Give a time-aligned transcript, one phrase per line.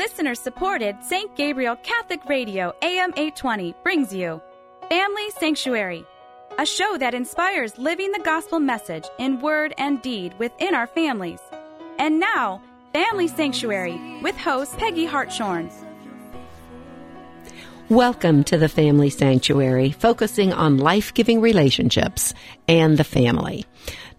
[0.00, 1.36] Listener supported St.
[1.36, 4.40] Gabriel Catholic Radio AM 820 brings you
[4.88, 6.06] Family Sanctuary,
[6.58, 11.40] a show that inspires living the gospel message in word and deed within our families.
[11.98, 12.62] And now,
[12.94, 15.70] Family Sanctuary with host Peggy Hartshorn.
[17.90, 22.32] Welcome to the Family Sanctuary, focusing on life giving relationships
[22.66, 23.66] and the family.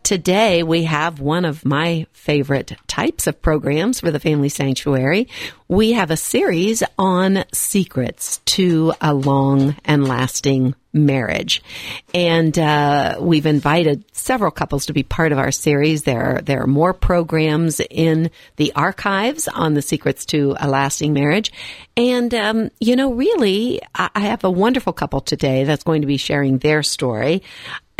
[0.04, 5.28] Today we have one of my favorite types of programs for the Family Sanctuary.
[5.68, 11.64] We have a series on secrets to a long and lasting marriage.
[12.14, 16.04] And uh, we've invited several couples to be part of our series.
[16.04, 21.14] There are, there are more programs in the archives on the secrets to a lasting
[21.14, 21.52] marriage.
[21.96, 26.18] And, um, you know, really, I have a wonderful couple today that's going to be
[26.18, 27.44] sharing their story.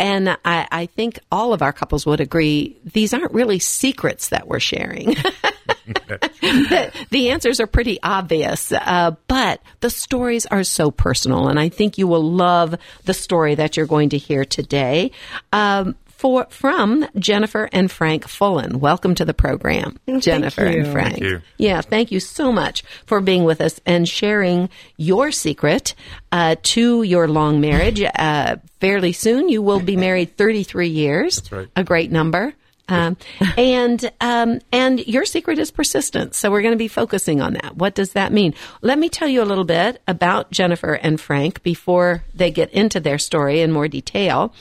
[0.02, 4.48] And I, I, think all of our couples would agree these aren't really secrets that
[4.48, 5.14] we're sharing.
[5.86, 11.46] the, the, answers are pretty obvious, uh, but the stories are so personal.
[11.46, 15.12] And I think you will love the story that you're going to hear today.
[15.52, 18.78] Um, for, from Jennifer and Frank Fullen.
[18.78, 20.84] Welcome to the program, thank Jennifer you.
[20.84, 21.14] and Frank.
[21.14, 21.42] Thank you.
[21.58, 25.96] Yeah, thank you so much for being with us and sharing your secret
[26.30, 28.00] uh, to your long marriage.
[28.04, 31.38] Uh, fairly soon, you will be married 33 years.
[31.38, 31.68] That's right.
[31.74, 32.54] A great number.
[32.88, 33.16] Um,
[33.56, 36.36] and um, and your secret is persistence.
[36.36, 37.76] So we're going to be focusing on that.
[37.76, 38.54] What does that mean?
[38.80, 43.00] Let me tell you a little bit about Jennifer and Frank before they get into
[43.00, 44.54] their story in more detail.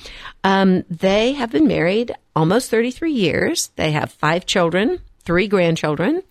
[0.44, 3.72] Um, they have been married almost 33 years.
[3.76, 6.22] They have five children, three grandchildren,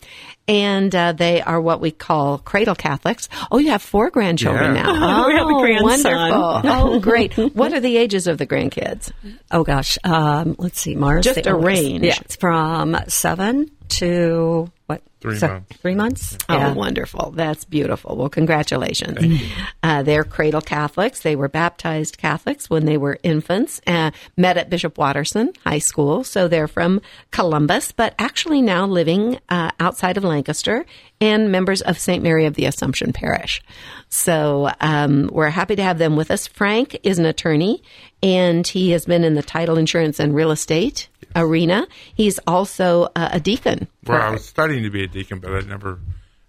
[0.51, 3.29] and uh, they are what we call cradle Catholics.
[3.53, 4.83] Oh, you have four grandchildren Yeah.
[4.83, 5.25] now.
[5.25, 6.13] Oh, We have a grandson.
[6.13, 6.71] wonderful.
[6.91, 7.35] Oh, great.
[7.55, 9.13] What are the ages of the grandkids?
[9.53, 11.25] Oh gosh, um, let's see, Mars.
[11.25, 11.67] Just the a oldest.
[11.67, 12.05] range.
[12.05, 15.03] Yeah, it's from seven to what?
[15.21, 15.77] Three Se- months.
[15.77, 16.39] Three months.
[16.49, 16.73] Oh, Yeah.
[16.73, 17.33] wonderful.
[17.33, 18.17] That's beautiful.
[18.17, 19.43] Well, congratulations.
[19.83, 21.21] Uh, they're cradle Catholics.
[21.21, 26.25] They were baptized Catholics when they were infants, uh, met at Bishop Watterson High School.
[26.25, 30.87] So they're from Columbus, but actually now living uh, outside of Lancaster
[31.21, 32.23] and members of St.
[32.23, 33.63] Mary of the Assumption Parish.
[34.09, 36.47] So um, we're happy to have them with us.
[36.47, 37.83] Frank is an attorney,
[38.23, 41.87] and he has been in the title insurance and real estate arena.
[42.15, 43.87] He's also uh, a deacon.
[44.07, 45.99] Well, I was studying to be a deacon, but I never.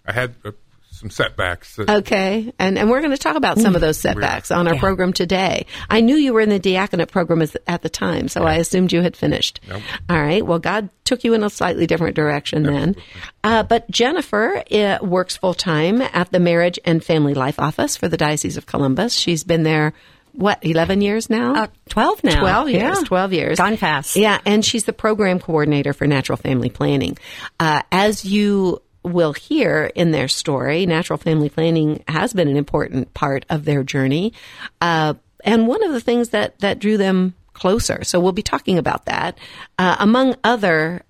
[0.05, 0.51] I had uh,
[0.91, 1.79] some setbacks.
[1.79, 4.79] Okay, and and we're going to talk about some of those setbacks on our Yeah.
[4.79, 5.65] program today.
[5.89, 8.91] I knew you were in the diaconate program as, at the time, so I assumed
[8.91, 9.61] you had finished.
[9.67, 9.81] Nope.
[10.09, 10.45] All right.
[10.45, 12.95] Well, God took you in a slightly different direction then.
[13.43, 18.07] Uh, but Jennifer uh, works full time at the Marriage and Family Life Office for
[18.07, 19.13] the Diocese of Columbus.
[19.13, 19.93] She's been there.
[20.33, 21.63] What, 11 years now?
[21.63, 22.39] Uh, 12 now.
[22.39, 23.03] 12 years, Yeah.
[23.07, 23.57] 12 years.
[23.57, 24.15] Gone fast.
[24.15, 27.17] Yeah, and she's the program coordinator for natural family planning.
[27.59, 33.13] Uh, as you will hear in their story, natural family planning has been an important
[33.13, 34.33] part of their journey.
[34.79, 38.03] Uh, and one of the things that, that drew them closer.
[38.03, 39.37] So we'll be talking about that,
[39.77, 41.03] uh, among other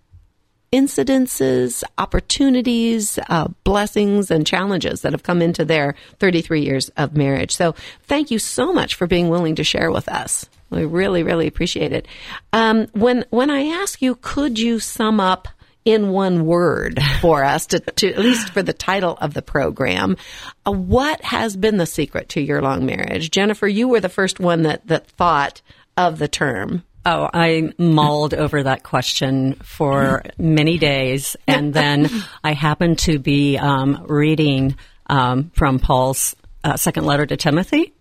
[0.72, 7.54] incidences, opportunities, uh, blessings, and challenges that have come into their 33 years of marriage.
[7.54, 10.50] So thank you so much for being willing to share with us.
[10.70, 12.08] We really, really appreciate it.
[12.54, 15.50] Um, when when I ask you, could you sum up
[15.86, 20.18] in one word for us to, to at least for the title of the program,
[20.66, 23.32] uh, what has been the secret to your long marriage?
[23.32, 25.62] Jennifer, you were the first one that that thought
[25.98, 26.84] of the term.
[27.04, 32.10] Oh, I mulled over that question for many days, and then
[32.44, 34.76] I happened to be um, reading
[35.08, 37.94] um, from Paul's uh, second letter to Timothy.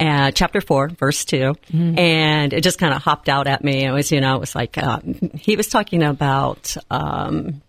[0.00, 1.54] Uh, chapter four, verse 2
[1.98, 3.84] and it just kind of hopped out at me.
[3.84, 5.00] It was, you know, it was like uh,
[5.34, 7.62] he was talking about um,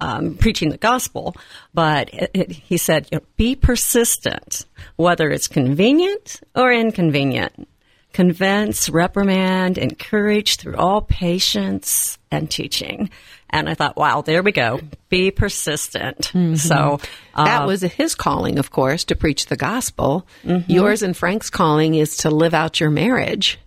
[0.00, 1.34] um, preaching the gospel,
[1.74, 4.66] but it, it, he said, you know, "Be persistent,
[4.96, 7.68] whether it's convenient or inconvenient."
[8.12, 13.10] convince, reprimand, encourage through all patience and teaching.
[13.50, 14.80] And I thought, wow, there we go.
[15.08, 16.30] Be persistent.
[16.56, 17.00] So
[17.34, 20.26] uh, That was his calling, of course, to preach the gospel.
[20.44, 23.58] Yours and Frank's calling is to live out your marriage.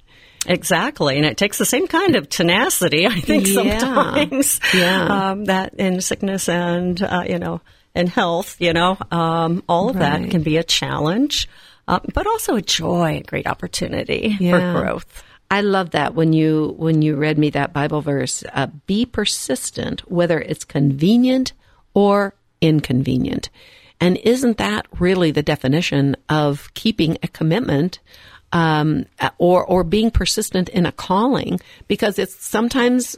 [0.48, 3.78] exactly, and it takes the same kind of tenacity, I think, Yeah.
[3.80, 4.60] sometimes.
[4.74, 5.30] Yeah.
[5.32, 7.62] Um, that in sickness and uh, you know,
[7.96, 10.22] in health, you know, um, all of Right.
[10.22, 11.48] that can be a challenge,
[11.88, 14.74] uh, but also a joy, a great opportunity Yeah.
[14.74, 15.24] for growth.
[15.52, 18.44] I love that when you when you read me that Bible verse.
[18.54, 21.52] Uh, be persistent, whether it's convenient
[21.94, 23.50] or inconvenient.
[24.00, 28.00] And isn't that really the definition of keeping a commitment
[28.54, 29.06] um,
[29.38, 31.60] or or being persistent in a calling?
[31.90, 33.18] Because it's sometimes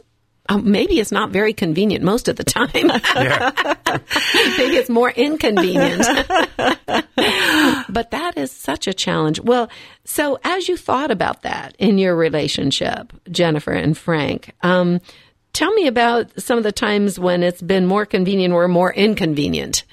[0.54, 2.70] um, maybe it's not very convenient most of the time.
[4.58, 6.06] Maybe it's more inconvenient.
[7.90, 9.40] but that is such a challenge.
[9.40, 9.70] Well,
[10.06, 15.00] so as you thought about that in your relationship, Jennifer and Frank, um,
[15.54, 19.84] tell me about some of the times when it's been more convenient or more inconvenient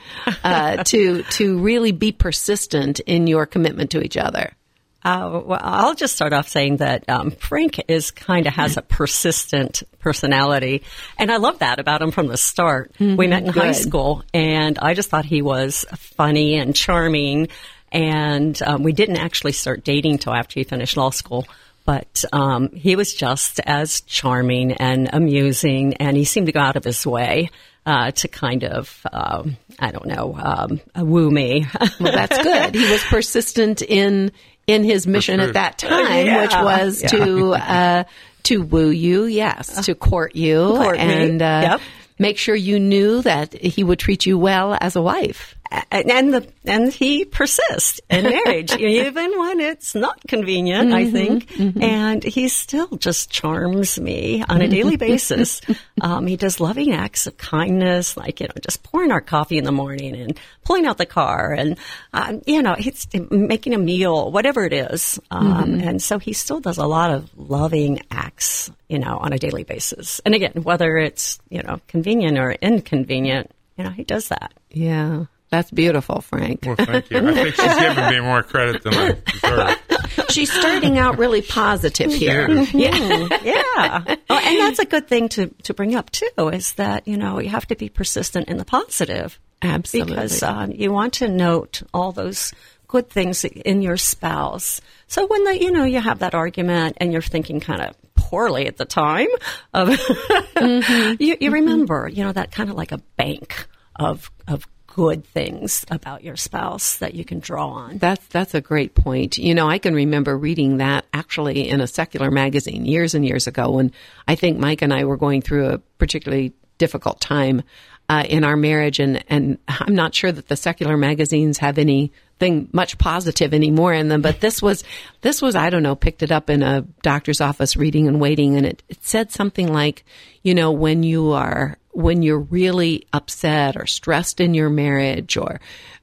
[0.45, 4.55] uh, to to really be persistent in your commitment to each other.
[5.03, 8.83] Uh, well, I'll just start off saying that um, Frank is kind of has a
[8.83, 10.83] persistent personality,
[11.19, 12.93] and I love that about him from the start.
[12.95, 13.63] Mm-hmm, we met in good.
[13.63, 17.49] high school, and I just thought he was funny and charming.
[17.93, 21.47] And um, we didn't actually start dating till after he finished law school.
[21.85, 26.77] But um, he was just as charming and amusing, and he seemed to go out
[26.77, 27.51] of his way
[27.87, 31.67] uh, to kind of, um, I don't know, um, woo me.
[31.99, 32.75] well, that's good.
[32.75, 34.33] He was persistent in
[34.73, 36.43] in his mission at that time, yeah.
[36.43, 37.09] which was yeah.
[37.09, 38.05] to uh,
[38.45, 41.81] to woo you, yes, to court you, court and uh, yep.
[42.19, 45.57] make sure you knew that he would treat you well as a wife
[45.91, 51.49] and the and he persists in marriage even when it's not convenient mm-hmm, i think.
[51.51, 51.83] Mm-hmm.
[51.83, 55.61] and he still just charms me on a daily basis.
[56.01, 59.65] Um, he does loving acts of kindness like you know just pouring our coffee in
[59.65, 61.79] the morning and pulling out the car and
[62.13, 65.19] um, you know he's making a meal whatever it is.
[65.31, 65.89] Um, mm-hmm.
[65.89, 69.65] and so he still does a lot of loving acts you know on a daily
[69.65, 70.21] basis.
[70.25, 74.53] And again whether it's you know convenient or inconvenient you know he does that.
[74.71, 76.61] Yeah that's beautiful, Frank.
[76.65, 77.19] Well, thank you.
[77.19, 80.31] I think she's giving me more credit than I deserve.
[80.31, 82.49] She's starting out really positive here.
[82.73, 84.17] Yeah, yeah.
[84.31, 86.51] Oh, and that's a good thing to to bring up too.
[86.53, 89.39] Is that you know you have to be persistent in the positive.
[89.61, 92.53] Absolutely, because um, you want to note all those
[92.87, 94.81] good things in your spouse.
[95.09, 98.67] So when the you know you have that argument and you're thinking kind of poorly
[98.67, 99.29] at the time
[99.75, 101.15] of mm-hmm.
[101.19, 105.87] you, you remember you know that kind of like a bank of of good things
[105.91, 107.99] about your spouse that you can draw on.
[107.99, 109.39] That's that's a great point.
[109.39, 113.47] You know, I can remember reading that actually in a secular magazine years and years
[113.47, 113.93] ago when
[114.27, 117.63] I think Mike and I were going through a particularly difficult time
[118.09, 122.69] uh, in our marriage, and and I'm not sure that the secular magazines have anything
[122.73, 124.21] much positive anymore in them.
[124.21, 124.83] But this was
[125.21, 128.57] this was I don't know picked it up in a doctor's office reading and waiting,
[128.57, 130.05] and it, it said something like,
[130.43, 135.61] you know, when you are when you're really upset or stressed in your marriage or,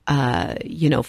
[0.08, 1.06] uh, you know,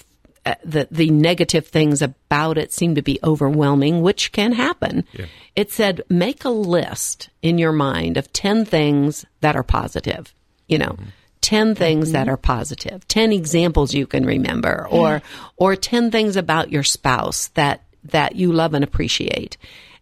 [0.46, 5.04] uh, the the negative things about it seem to be overwhelming, which can happen.
[5.12, 5.26] Yeah.
[5.54, 10.32] It said make a list in your mind of 10 things that are positive.
[10.66, 11.08] You know, mm-hmm.
[11.42, 12.12] 10 things mm-hmm.
[12.12, 15.22] that are positive, 10 examples you can remember or
[15.56, 19.56] or 10 things about your spouse that that you love and appreciate.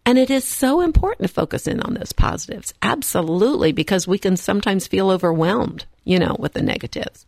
[0.07, 2.73] And it is so important to focus in on those positives.
[2.81, 7.25] Absolutely, because we can sometimes feel overwhelmed, you know, with the negatives.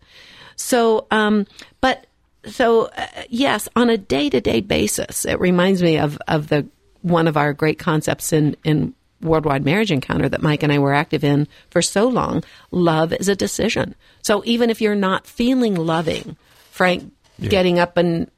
[0.56, 1.46] So, um,
[1.82, 2.08] but
[2.46, 6.70] so uh, yes, on a day to day basis, it reminds me of of the
[7.02, 10.94] one of our great concepts in in worldwide marriage encounter that Mike and I were
[10.94, 12.46] active in for so long.
[12.72, 13.94] Love is a decision.
[14.22, 16.38] So even if you're not feeling loving,
[16.72, 17.50] Frank yeah.
[17.50, 18.32] getting up and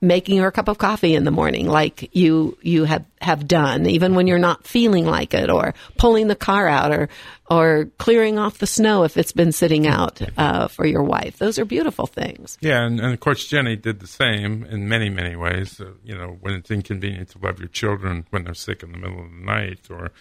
[0.00, 3.86] making her a cup of coffee in the morning like you you have have done
[3.86, 7.08] even when you're not feeling like it or pulling the car out or
[7.50, 11.38] or clearing off the snow if it's been sitting out uh, for your wife.
[11.38, 12.56] Those are beautiful things.
[12.60, 15.80] Yeah and, and, of course jenny did the same in many many ways.
[15.80, 18.98] Uh, you know when it's inconvenient to love your children when they're sick in the
[18.98, 20.12] middle of the night or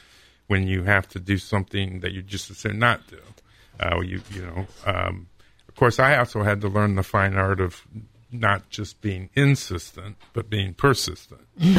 [0.48, 3.20] when you have to do something that you just say not do
[3.80, 5.28] uh, you you know um,
[5.68, 7.86] of course I also had to learn the fine art of
[8.32, 11.42] not just being insistent, but being persistent.
[11.58, 11.74] you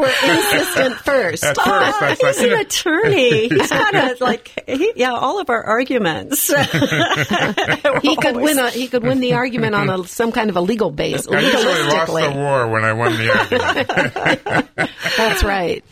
[0.00, 1.44] were insistent first.
[1.44, 3.48] At first, oh, he's like, an attorney.
[3.48, 6.46] He's kind of like, he, yeah, all of our arguments.
[8.02, 10.60] he could win a, he could win the argument on a, some kind of a
[10.60, 11.26] legal base.
[11.28, 14.70] I usually lost the war when I won the argument.
[15.16, 15.84] That's right.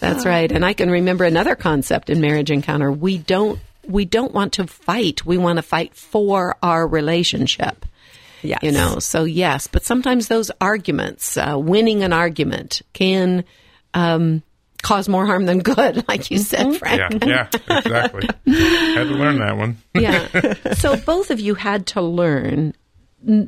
[0.00, 0.50] That's right.
[0.50, 2.90] And I can remember another concept in marriage encounter.
[2.90, 5.24] We don't we don't want to fight.
[5.26, 7.84] We want to fight for our relationship.
[8.44, 8.60] Yes.
[8.62, 13.44] You know, so yes, but sometimes those arguments, uh, winning an argument can,
[13.94, 14.42] um,
[14.82, 16.76] cause more harm than good, like you said, mm-hmm.
[16.76, 17.24] Frank.
[17.24, 18.28] Yeah, yeah, exactly.
[18.46, 19.78] had to learn that one.
[19.94, 20.74] yeah.
[20.74, 22.74] So both of you had to learn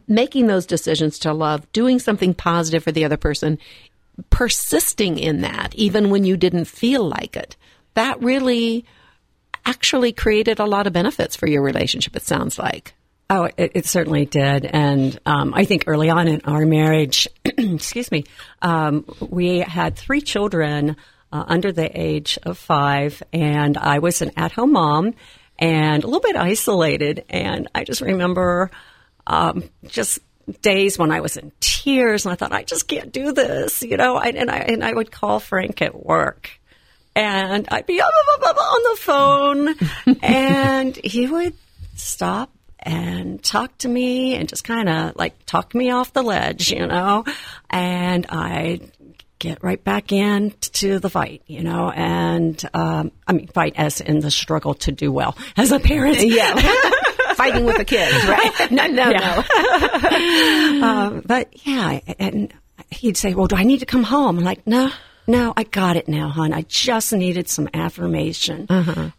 [0.08, 3.58] making those decisions to love, doing something positive for the other person,
[4.30, 7.56] persisting in that, even when you didn't feel like it.
[7.94, 8.86] That really
[9.66, 12.94] actually created a lot of benefits for your relationship, it sounds like.
[13.28, 14.64] Oh, it, it certainly did.
[14.64, 18.24] And um, I think early on in our marriage, excuse me,
[18.62, 20.96] um, we had three children
[21.32, 25.14] uh, under the age of five, and I was an at-home mom
[25.58, 27.24] and a little bit isolated.
[27.28, 28.70] And I just remember
[29.26, 30.20] um, just
[30.60, 33.96] days when I was in tears, and I thought, I just can't do this, you
[33.96, 34.16] know.
[34.16, 36.50] I, and I and I would call Frank at work,
[37.16, 38.12] and I'd be on
[38.84, 39.74] the phone,
[40.22, 41.54] and he would
[41.96, 42.52] stop
[42.86, 46.86] and talk to me and just kind of like talk me off the ledge, you
[46.86, 47.24] know,
[47.68, 48.80] and I
[49.38, 54.20] get right back into the fight, you know, and um, I mean, fight as in
[54.20, 56.18] the struggle to do well as a parent.
[56.22, 56.54] Yeah.
[57.34, 58.52] Fighting with the kids, right?
[58.70, 59.44] No, no, Yeah.
[60.80, 60.82] no.
[60.86, 62.50] um, but yeah, and
[62.90, 64.90] he'd say, "Well, do I need to come home?" I'm like, "No,
[65.26, 66.54] no, I got it now, hon.
[66.54, 68.66] I just needed some affirmation."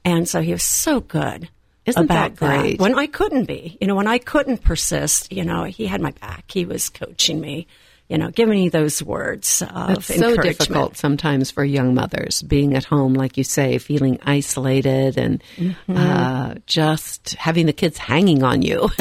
[0.04, 1.48] And so he was so good.
[1.88, 2.80] Isn't about that great?
[2.80, 6.12] When I couldn't be, you know, when I couldn't persist, you know, he had my
[6.12, 6.52] back.
[6.52, 7.66] He was coaching me,
[8.10, 12.76] you know, giving me those words of It's so difficult sometimes for young mothers being
[12.76, 15.42] at home, like you say, feeling isolated and
[15.88, 18.90] uh, just having the kids hanging on you.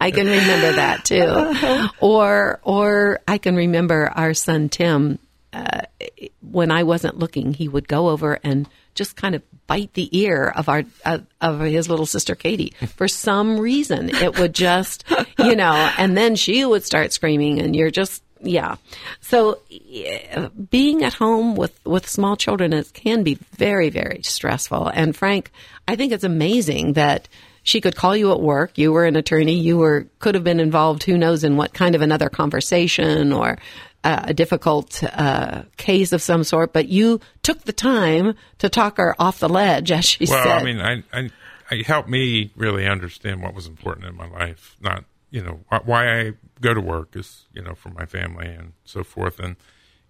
[0.00, 1.90] I can remember that too.
[2.00, 5.20] Or, or I can remember our son Tim.
[5.52, 5.82] Uh,
[6.42, 10.52] when I wasn't looking, he would go over and just kind of bite the ear
[10.54, 12.72] of our of, of his little sister Katie.
[12.96, 15.04] For some reason, it would just,
[15.38, 18.76] you know, and then she would start screaming, and you're just yeah.
[19.20, 19.60] So
[20.70, 24.88] being at home with with small children is, can be very very stressful.
[24.88, 25.50] And Frank,
[25.86, 27.28] I think it's amazing that
[27.62, 28.78] she could call you at work.
[28.78, 29.58] You were an attorney.
[29.58, 31.02] You were could have been involved.
[31.02, 33.58] Who knows in what kind of another conversation or
[34.06, 36.72] uh, a difficult uh, case of some sort.
[36.72, 40.48] But you took the time to talk her off the ledge, as she Well, said.
[40.48, 41.30] Well, I mean, I, I,
[41.74, 44.76] it helped me really understand what was important in my life.
[44.80, 48.74] Not, you know, why I go to work is, you know, for my family and
[48.84, 49.40] so forth.
[49.40, 49.56] And,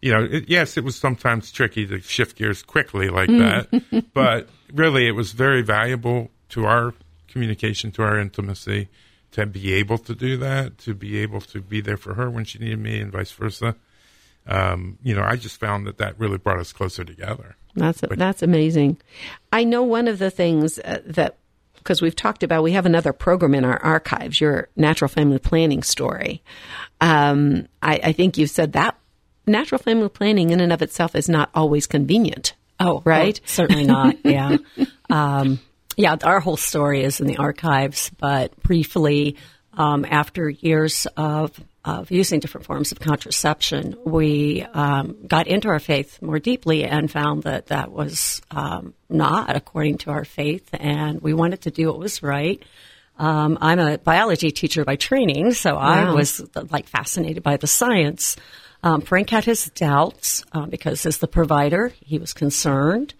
[0.02, 4.50] you know, it, yes, it was sometimes tricky to shift gears quickly like that, but
[4.74, 6.92] really it was very valuable to our
[7.28, 8.88] communication, to our intimacy,
[9.32, 12.44] to be able to do that, to be able to be there for her when
[12.44, 13.74] she needed me and vice versa.
[14.46, 17.56] Um, you know, I just found that that really brought us closer together.
[17.74, 18.98] That's that's amazing.
[19.52, 21.36] I know one of the things uh, that
[21.74, 25.82] because we've talked about we have another program in our archives, your natural family planning
[25.82, 26.42] story.
[27.00, 28.96] Um, I, I think you've said that
[29.46, 32.54] natural family planning in and of itself is not always convenient.
[32.80, 33.38] Oh, right.
[33.42, 34.16] oh, certainly not.
[34.24, 34.58] Yeah.
[35.08, 35.60] um,
[35.96, 39.36] yeah, our whole story is in the archives, but briefly,
[39.72, 45.78] um, after years of, of using different forms of contraception, we um, got into our
[45.78, 51.22] faith more deeply and found that that was um, not according to our faith, and
[51.22, 52.62] we wanted to do what was right.
[53.18, 58.36] Um, I'm a biology teacher by training, so I was like fascinated by the science.
[58.82, 63.14] Um, Frank had his doubts uh, because, as the provider, he was concerned.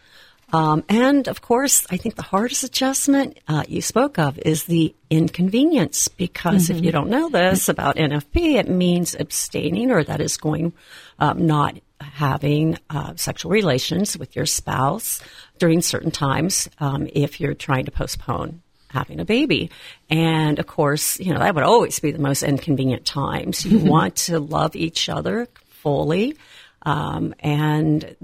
[0.53, 4.95] Um, and of course, I think the hardest adjustment uh, you spoke of is the
[5.11, 10.37] inconvenience because if you don't know this about NFP, it means abstaining or that is
[10.37, 10.73] going
[11.19, 15.21] um, not having uh, sexual relations with your spouse
[15.59, 19.71] during certain times um, if you're trying to postpone having a baby.
[20.09, 23.65] And of course, you know, that would always be the most inconvenient times.
[23.65, 26.37] You want to love each other fully.
[26.83, 28.17] Um, and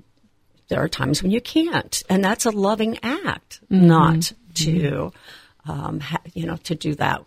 [0.72, 5.12] there are times when you can't, and that's a loving act, not to,
[5.66, 7.20] um, ha- you know, to do that.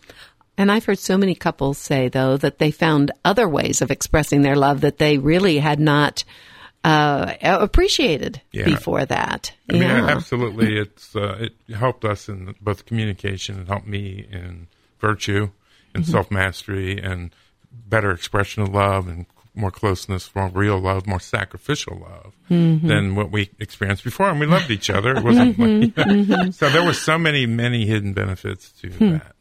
[0.58, 4.42] And I've heard so many couples say, though, that they found other ways of expressing
[4.42, 6.24] their love that they really had not
[6.84, 8.66] uh, appreciated Yeah.
[8.66, 9.52] before that.
[9.70, 10.08] I mean, yeah.
[10.08, 11.38] absolutely, it's uh,
[11.70, 13.60] it helped us in both communication.
[13.60, 14.68] It helped me in
[15.00, 15.50] virtue
[15.94, 16.12] and Mm-hmm.
[16.12, 17.32] self mastery and
[17.72, 19.26] better expression of love and
[19.56, 22.88] more closeness, more real love, more sacrificial love Mm-hmm.
[22.88, 24.30] than what we experienced before.
[24.30, 25.16] And we loved each other.
[25.16, 26.32] It wasn't Mm-hmm.
[26.32, 29.12] like, so there were so many many hidden benefits to Hmm.
[29.14, 29.32] that.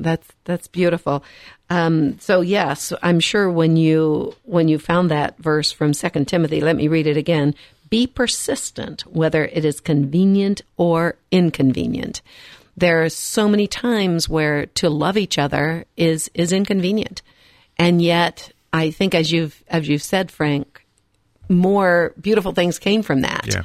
[0.00, 1.24] That's that's beautiful.
[1.70, 6.60] Um, so yes, I'm sure when you when you found that verse from Second Timothy,
[6.60, 7.54] let me read it again.
[7.90, 12.20] Be persistent, whether it is convenient or inconvenient.
[12.76, 17.22] There are so many times where to love each other is is inconvenient,
[17.78, 20.84] and yet I think as you've as you've said, Frank,
[21.48, 23.46] more beautiful things came from that.
[23.46, 23.62] Yeah.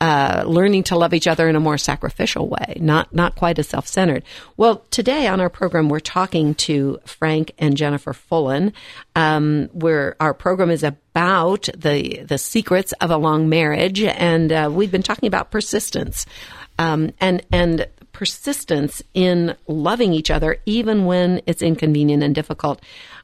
[0.00, 3.68] Uh, learning to love each other in a more sacrificial way, not not quite as
[3.68, 4.22] self centered.
[4.56, 8.72] Well, today on our program, we're talking to Frank and Jennifer Fullen.
[9.16, 14.70] Um, where our program is about the the secrets of a long marriage, and uh,
[14.72, 16.26] we've been talking about persistence,
[16.78, 22.80] um, and and persistence in loving each other even when it's inconvenient and difficult.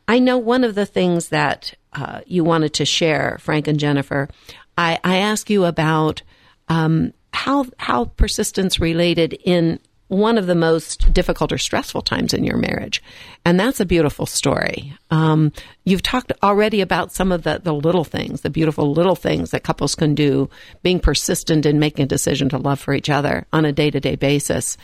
[0.06, 4.28] I know one of the things that uh, you wanted to share, Frank and Jennifer,
[4.76, 6.22] I, I ask you about
[6.68, 12.44] um, how how persistence related in one of the most difficult or stressful times in
[12.44, 13.02] your marriage.
[13.44, 14.96] And that's a beautiful story.
[15.10, 15.52] Um,
[15.84, 19.64] you've talked already about some of the, the little things, the beautiful little things that
[19.64, 20.50] couples can do,
[20.82, 24.00] being persistent in making a decision to love for each other on a day to
[24.00, 24.76] day basis.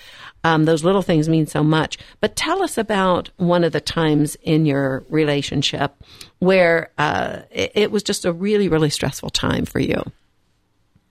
[0.42, 1.98] Um, those little things mean so much.
[2.20, 5.94] But tell us about one of the times in your relationship
[6.38, 10.02] where uh, it, it was just a really, really stressful time for you.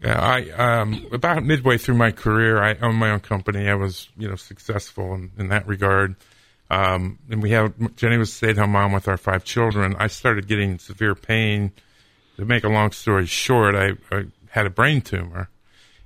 [0.02, 3.68] Yeah, I um, about midway through my career, I owned my own company.
[3.68, 6.16] I was, you know, successful in, in that regard.
[6.72, 9.96] Um, and we have Jenny was stay-at-home mom with our five children.
[9.98, 11.72] I started getting severe pain.
[12.38, 15.50] To make a long story short, I, I had a brain tumor,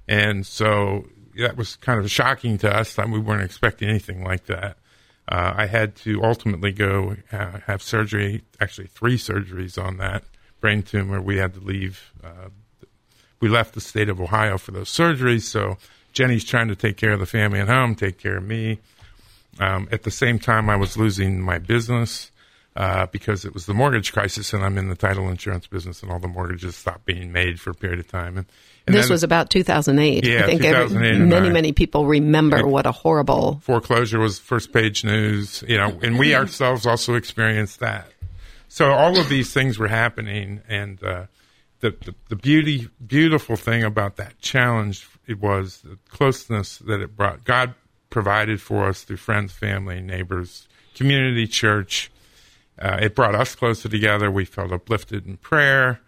[0.08, 1.08] and so
[1.38, 2.98] that was kind of shocking to us.
[2.98, 4.78] we weren't expecting anything like that.
[5.28, 10.24] Uh, I had to ultimately go uh, have surgery, actually three surgeries on that
[10.60, 11.22] brain tumor.
[11.22, 12.50] We had to leave uh,
[13.44, 15.42] we left the state of Ohio for those surgeries.
[15.42, 15.78] So
[16.14, 18.80] Jenny's trying to take care of the family at home, take care of me.
[19.60, 22.32] Um, at the same time, I was losing my business
[22.78, 26.10] uh, because it was the mortgage crisis, and I'm in the title insurance business, and
[26.10, 28.38] all the mortgages stopped being made for a period of time.
[28.38, 28.46] And,
[28.88, 30.26] and this was about 2008.
[30.26, 34.40] Yeah, I think 2008 every, many, many people remember and what a horrible foreclosure was.
[34.40, 38.08] First page news, you know, and we ourselves also experienced that.
[38.70, 41.26] So all of these things were happening, and uh,
[41.84, 47.18] the, the, the beauty, beautiful thing about that challenge it was the closeness that it
[47.18, 47.44] brought.
[47.44, 47.75] God
[48.10, 52.10] provided for us through friends, family, neighbors, community, church.
[52.80, 54.32] Uh, it brought us closer together.
[54.32, 56.00] We felt uplifted in prayer.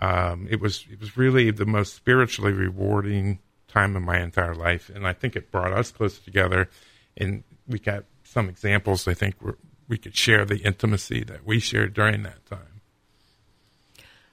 [0.00, 4.90] Um, it was it was really the most spiritually rewarding time in my entire life,
[4.94, 6.70] and I think it brought us closer together.
[7.16, 9.06] And we got some examples.
[9.06, 9.52] I think we
[9.88, 12.77] we could share the intimacy that we shared during that time.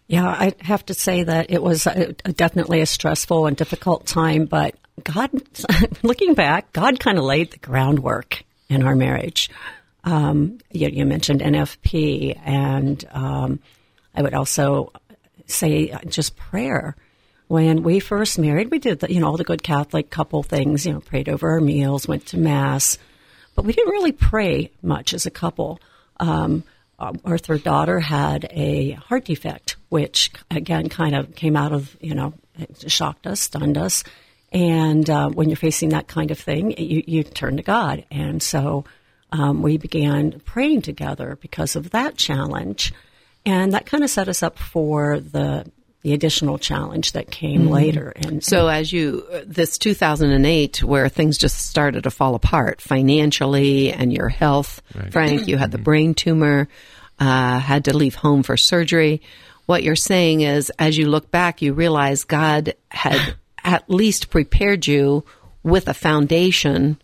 [0.07, 4.05] Yeah, I have to say that it was a, a definitely a stressful and difficult
[4.05, 5.31] time, but God,
[6.03, 9.49] looking back, God kind of laid the groundwork in our marriage.
[10.03, 13.59] Um, you, you, mentioned NFP, and um,
[14.13, 14.91] I would also
[15.47, 16.95] say just prayer.
[17.47, 20.85] When we first married, we did the, you know all the good Catholic couple things.
[20.85, 22.99] You know, prayed over our meals, went to mass,
[23.55, 25.79] but we didn't really pray much as a couple.
[26.19, 26.63] Um,
[26.99, 31.95] um, our third daughter had a heart defect, which again kind of came out of,
[31.99, 32.33] you know,
[32.87, 34.03] shocked us, stunned us.
[34.51, 38.05] And uh, when you're facing that kind of thing, you, you turn to God.
[38.09, 38.85] And so
[39.31, 42.93] um, we began praying together because of that challenge.
[43.45, 45.69] And that kind of set us up for the
[46.05, 47.73] the additional challenge that came mm-hmm.
[47.73, 48.13] later.
[48.15, 54.13] And so, as you this 2008, where things just started to fall apart financially and
[54.13, 55.11] your health, right.
[55.11, 55.83] Frank, you had the mm-hmm.
[55.83, 56.67] brain tumor,
[57.17, 59.23] uh, had to leave home for surgery.
[59.65, 64.85] What you're saying is, as you look back, you realize God had at least prepared
[64.85, 65.25] you
[65.63, 67.01] with a foundation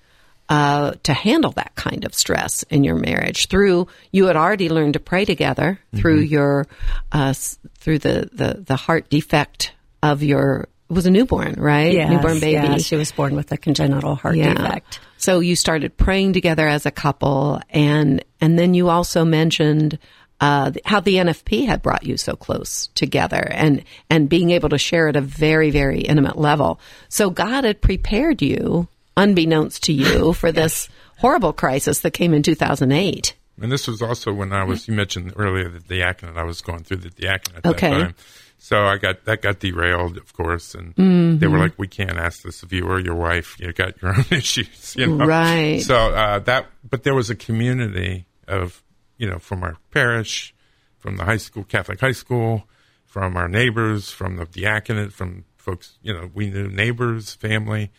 [0.52, 3.48] uh, to handle that kind of stress in your marriage.
[3.48, 6.34] Through you had already learned to pray together through mm-hmm.
[6.34, 6.68] your
[7.14, 7.34] uh,
[7.78, 9.72] through the, the the heart defect
[10.04, 11.94] of your was a newborn, right?
[11.94, 12.68] Yes, newborn baby.
[12.68, 14.54] Yeah, she was born with a congenital heart yeah.
[14.54, 15.00] defect.
[15.16, 20.00] So you started praying together as a couple, and and then you also mentioned
[20.42, 24.80] uh, how the NFP had brought you so close together and, and being able to
[24.80, 26.80] share at a very, very intimate level.
[27.10, 28.88] So God had prepared you
[29.18, 33.36] unbeknownst to you for this horrible crisis that came in 2008.
[33.62, 36.84] And this was also when I was, you mentioned earlier the diaconate, I was going
[36.84, 37.90] through the diaconate at okay.
[37.90, 38.16] that time.
[38.58, 40.76] So I got, that got derailed, of course.
[40.76, 41.38] And mm-hmm.
[41.38, 43.60] they were like, we can't ask this of you or your wife.
[43.60, 45.26] You got your own issues, you know?
[45.26, 45.82] Right.
[45.82, 48.84] So, uh, that, but there was a community of,
[49.18, 50.56] you know, from our parish,
[50.98, 52.68] from the high school, Catholic high school,
[53.06, 57.92] from our neighbors, from the diaconate, from folks, you know, we knew neighbors, family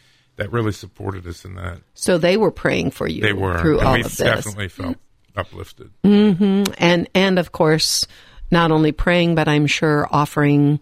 [0.42, 1.78] that really supported us in that.
[1.94, 3.22] So they were praying for you.
[3.22, 4.16] They were through and all we of this.
[4.16, 4.96] Definitely felt
[5.36, 5.90] uplifted.
[6.04, 6.72] Mm-hmm.
[6.78, 8.06] And and of course,
[8.50, 10.80] not only praying, but I'm sure offering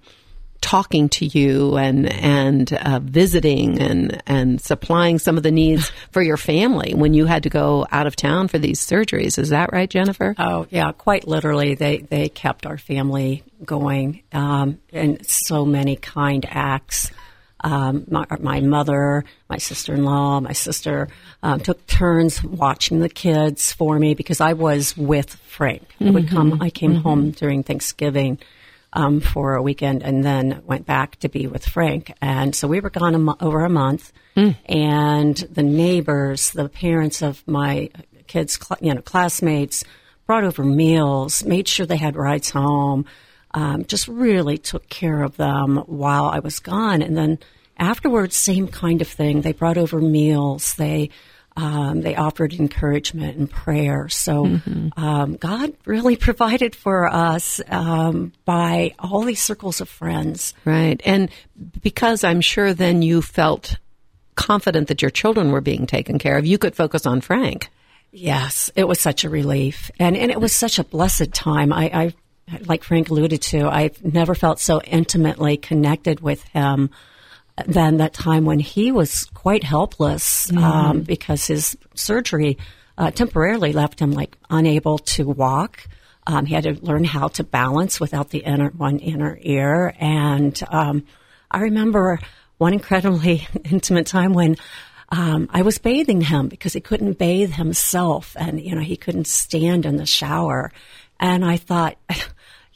[0.61, 6.23] talking to you and and uh, visiting and and supplying some of the needs for
[6.23, 9.38] your family when you had to go out of town for these surgeries.
[9.38, 10.35] Is that right, Jennifer?
[10.38, 11.75] Oh yeah, quite literally.
[11.75, 17.11] They they kept our family going, um, and so many kind acts
[17.62, 21.09] um, my, my, mother, my sister in law, my sister
[21.42, 25.83] um, took turns watching the kids for me because I was with Frank.
[25.83, 26.09] Mm-hmm.
[26.09, 26.62] I would come.
[26.62, 27.03] I came mm-hmm.
[27.03, 28.38] home during Thanksgiving.
[28.92, 32.12] Um, for a weekend and then went back to be with Frank.
[32.20, 34.12] And so we were gone a mo- over a month.
[34.37, 34.57] Mm.
[34.66, 37.90] And the neighbors, the parents of my
[38.27, 39.85] kids, cl- you know, classmates,
[40.27, 43.05] brought over meals, made sure they had rides home.
[43.53, 47.03] Um, just really took care of them while I was gone.
[47.03, 47.39] And then
[47.77, 49.41] afterwards, same kind of thing.
[49.41, 50.75] They brought over meals.
[50.75, 51.11] They
[51.57, 54.09] um, they offered encouragement and prayer.
[54.09, 55.03] So mm-hmm.
[55.03, 60.55] um, God really provided for us um, by all these circles of friends.
[60.65, 61.29] Right, and
[61.83, 63.77] because I'm sure then you felt
[64.37, 67.69] confident that your children were being taken care of, you could focus on Frank.
[68.13, 71.73] Yes, it was such a relief, and and it was such a blessed time.
[71.73, 72.15] I, I
[72.67, 76.91] like Frank alluded to, I've never felt so intimately connected with him
[77.67, 80.63] than that time when he was quite helpless mm-hmm.
[80.63, 82.59] um, because his surgery
[82.99, 85.87] uh, temporarily left him like unable to walk.
[86.27, 90.61] Um, he had to learn how to balance without the inner one inner ear, and
[90.69, 91.05] um,
[91.51, 92.19] I remember
[92.59, 94.57] one incredibly intimate time when
[95.09, 99.27] um, I was bathing him because he couldn't bathe himself, and you know he couldn't
[99.27, 100.71] stand in the shower,
[101.19, 101.97] and I thought,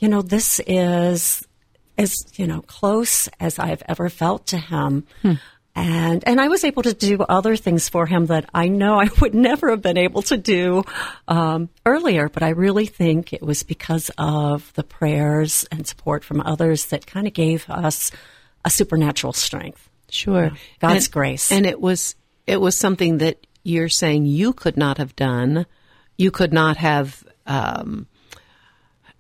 [0.05, 1.49] you know, this is
[1.97, 5.07] as you know close as I've ever felt to him.
[5.23, 5.33] Hmm.
[5.75, 9.09] And and I was able to do other things for him that I know I
[9.23, 10.85] would never have been able to do
[11.27, 12.29] um, earlier.
[12.29, 17.07] But I really think it was because of the prayers and support from others that
[17.07, 18.11] kind of gave us
[18.63, 19.89] a supernatural strength.
[20.11, 21.51] Sure, God's and, grace.
[21.51, 22.15] And it was
[22.47, 25.65] it was something that you're saying you could not have done.
[26.19, 27.25] You could not have.
[27.47, 28.07] Um,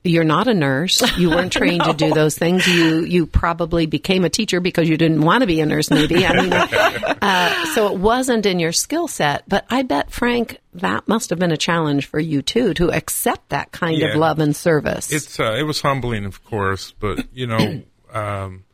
[0.04, 1.02] you're not a nurse.
[1.16, 1.92] You weren't trained no.
[1.92, 2.66] to do those things.
[2.66, 5.90] You you probably became a teacher because you didn't want to be a nurse.
[5.90, 9.48] Maybe I mean, uh, so it wasn't in your skill set.
[9.48, 13.48] But I bet Frank, that must have been a challenge for you too to accept
[13.48, 14.08] that kind yeah.
[14.08, 15.10] of love and service.
[15.10, 18.64] It's uh, it was humbling, of course, but you know, um,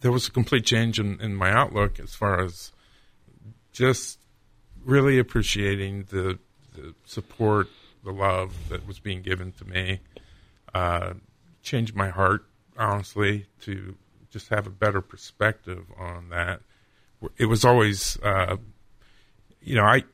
[0.00, 2.72] there was a complete change in, in my outlook as far as
[3.72, 4.18] just
[4.84, 6.38] really appreciating the,
[6.74, 7.68] the support
[8.08, 10.00] the love that was being given to me
[10.74, 11.12] uh,
[11.62, 12.46] changed my heart,
[12.78, 13.94] honestly, to
[14.30, 16.60] just have a better perspective on that.
[17.36, 18.56] It was always, uh,
[19.60, 20.04] you know, I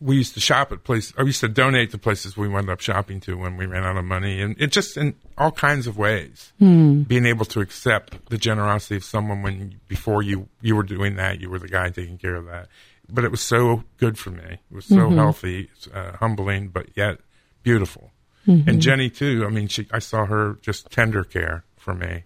[0.00, 1.14] we used to shop at places.
[1.16, 3.96] I used to donate to places we wound up shopping to when we ran out
[3.96, 6.52] of money, and it just in all kinds of ways.
[6.60, 7.06] Mm.
[7.06, 11.40] Being able to accept the generosity of someone when before you you were doing that,
[11.40, 12.66] you were the guy taking care of that.
[13.08, 14.58] But it was so good for me.
[14.70, 15.16] It was so mm-hmm.
[15.16, 17.18] healthy, uh, humbling, but yet
[17.64, 18.12] beautiful.
[18.46, 18.68] Mm-hmm.
[18.68, 19.44] And Jenny too.
[19.46, 22.24] I mean, she I saw her just tender care for me,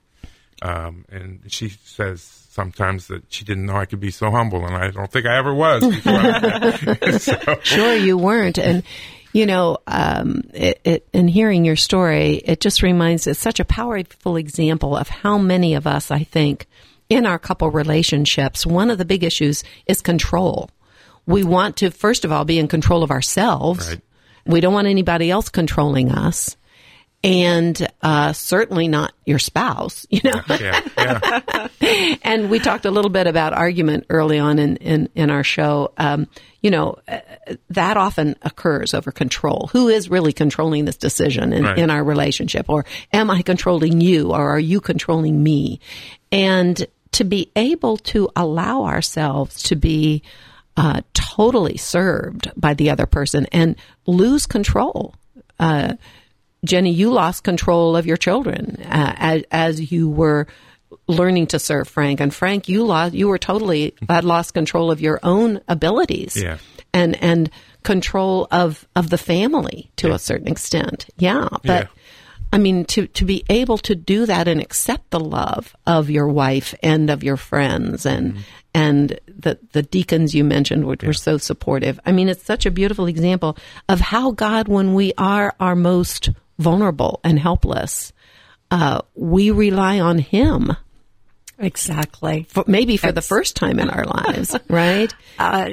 [0.61, 4.74] um, and she says sometimes that she didn't know I could be so humble, and
[4.74, 5.83] I don't think I ever was.
[7.22, 7.61] so.
[7.62, 8.83] Sure, you weren't, and
[9.33, 13.64] you know, um, it, it, in hearing your story, it just reminds it's such a
[13.64, 16.66] powerful example of how many of us, I think,
[17.09, 20.70] in our couple relationships, one of the big issues is control.
[21.27, 23.88] We want to, first of all, be in control of ourselves.
[23.88, 24.01] Right.
[24.48, 26.56] We don't want anybody else controlling us.
[27.24, 30.40] And uh, certainly not your spouse, you know.
[30.48, 31.68] Yeah, yeah.
[32.22, 35.92] and we talked a little bit about argument early on in in, in our show.
[35.98, 36.28] Um,
[36.62, 37.18] you know, uh,
[37.70, 39.68] that often occurs over control.
[39.72, 41.78] Who is really controlling this decision in, right.
[41.78, 42.68] in our relationship?
[42.68, 45.80] Or am I controlling you or are you controlling me?
[46.30, 50.22] And to be able to allow ourselves to be
[50.79, 55.14] uh, totally served by the other person and lose control.
[55.59, 55.95] Uh,
[56.64, 60.47] Jenny, you lost control of your children uh, as, as you were
[61.09, 65.01] learning to serve Frank, and Frank, you lost, you were totally had lost control of
[65.01, 66.59] your own abilities, yeah.
[66.95, 67.51] and and
[67.83, 70.14] control of of the family to yeah.
[70.14, 71.07] a certain extent.
[71.19, 71.97] Yeah, but yeah.
[72.52, 76.28] I mean, to, to be able to do that and accept the love of your
[76.28, 78.40] wife and of your friends and, mm-hmm.
[78.74, 81.08] and the, the deacons you mentioned, which yeah.
[81.08, 82.00] were so supportive.
[82.06, 83.58] I mean, it's such a beautiful example
[83.88, 88.12] of how God, when we are our most vulnerable and helpless,
[88.70, 90.76] uh, we rely on Him.
[91.58, 92.46] Exactly.
[92.48, 95.12] For, maybe for it's, the first time in our lives, right?
[95.38, 95.70] Uh,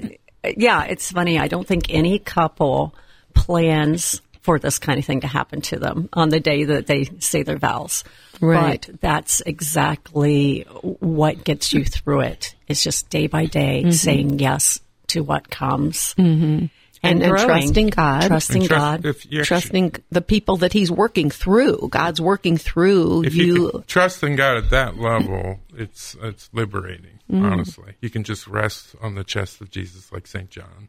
[0.57, 1.39] yeah, it's funny.
[1.39, 2.95] I don't think any couple
[3.33, 7.05] plans for this kind of thing to happen to them on the day that they
[7.17, 8.03] say their vows.
[8.39, 8.85] Right.
[8.87, 12.53] But that's exactly what gets you through it.
[12.67, 13.91] It's just day by day mm-hmm.
[13.91, 16.13] saying yes to what comes.
[16.13, 16.67] Mm-hmm.
[17.01, 21.89] And, and, trusting God, trusting trust, God, trusting the people that He's working through.
[21.91, 23.45] God's working through if you.
[23.45, 27.19] you trusting God at that level, it's it's liberating.
[27.31, 27.45] Mm-hmm.
[27.45, 30.87] Honestly, you can just rest on the chest of Jesus, like Saint John.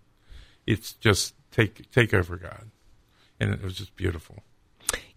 [0.66, 2.70] It's just take take over God
[3.40, 4.42] and it was just beautiful.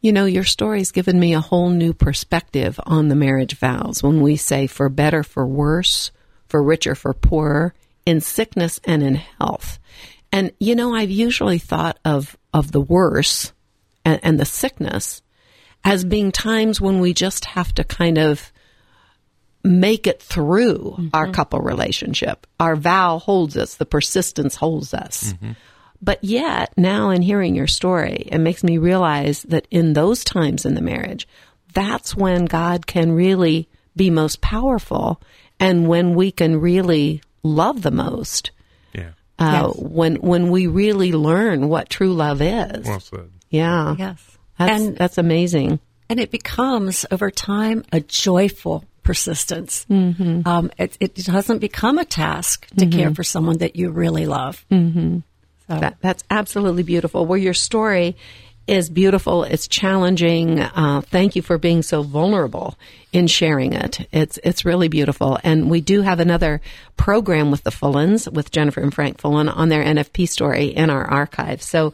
[0.02, 4.22] You know, your story's given me a whole new perspective on the marriage vows when
[4.22, 6.12] we say for better, for worse,
[6.48, 7.74] for richer, for poorer,
[8.06, 9.78] in sickness and in health.
[10.32, 13.54] And, you know, I've usually thought of, of the worse
[14.06, 15.22] and, and the sickness
[15.84, 18.52] as being times when we just have to kind of
[19.64, 21.08] make it through mm-hmm.
[21.14, 22.48] our couple relationship.
[22.60, 25.34] Our vow holds us, the persistence holds us.
[25.34, 25.52] Mm-hmm.
[26.02, 30.66] But yet, now in hearing your story, it makes me realize that in those times
[30.66, 31.28] in the marriage,
[31.74, 35.22] that's when God can really be most powerful
[35.60, 38.52] and when we can really love the most.
[38.94, 39.12] Yeah.
[39.38, 39.78] Uh, yes.
[39.78, 42.86] When when we really learn what true love is.
[42.86, 43.30] Well said.
[43.50, 43.96] Yeah.
[43.98, 44.38] Yes.
[44.58, 45.80] That's, and, that's amazing.
[46.10, 49.86] And it becomes over time a joyful persistence.
[49.90, 50.48] Mm-hmm.
[50.48, 53.00] Um, it, it, doesn't become a task to mm-hmm.
[53.00, 54.66] care for someone that you really love.
[54.70, 55.20] Mm-hmm.
[55.70, 55.80] So.
[55.80, 57.26] That, that's absolutely beautiful.
[57.26, 58.18] Well, your story
[58.70, 59.44] is beautiful.
[59.44, 60.60] It's challenging.
[60.60, 62.76] Uh, thank you for being so vulnerable
[63.12, 64.08] in sharing it.
[64.12, 65.40] It's it's really beautiful.
[65.44, 66.62] And we do have another
[66.96, 71.04] program with the Fullens, with Jennifer and Frank Fullen, on their NFP story in our
[71.04, 71.64] archive.
[71.64, 71.94] So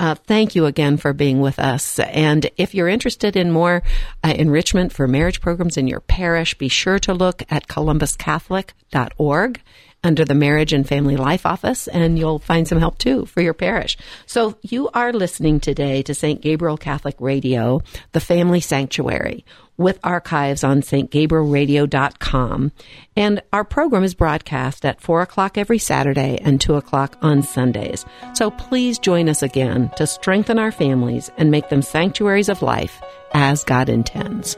[0.00, 2.00] uh, thank you again for being with us.
[2.00, 3.84] And if you're interested in more
[4.24, 9.60] uh, enrichment for marriage programs in your parish, be sure to look at columbuscatholic.org
[10.06, 13.52] under the Marriage and Family Life Office, and you'll find some help too for your
[13.52, 13.98] parish.
[14.24, 16.40] So you are listening today to St.
[16.40, 19.44] Gabriel Catholic Radio, the Family Sanctuary,
[19.76, 22.72] with archives on stgabrielradio.com.
[23.16, 28.04] And our program is broadcast at 4 o'clock every Saturday and 2 o'clock on Sundays.
[28.34, 33.02] So please join us again to strengthen our families and make them sanctuaries of life
[33.34, 34.56] as God intends.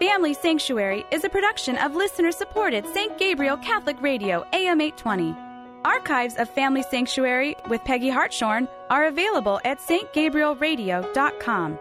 [0.00, 3.16] Family Sanctuary is a production of listener supported St.
[3.16, 5.36] Gabriel Catholic Radio, AM 820.
[5.84, 11.78] Archives of Family Sanctuary with Peggy Hartshorn are available at stgabrielradio.com.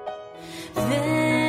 [0.75, 1.43] Then